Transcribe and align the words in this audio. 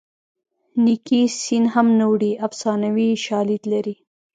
نیکي 0.83 1.21
سین 1.41 1.63
هم 1.73 1.87
نه 1.99 2.05
وړي 2.11 2.31
افسانوي 2.47 3.09
شالید 3.25 3.63
لري 3.73 3.95